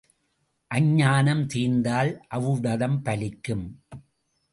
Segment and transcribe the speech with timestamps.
[0.71, 3.65] அஞ்ஞானம் தீர்ந்தால் ஒளடதம் பலிக்கும்.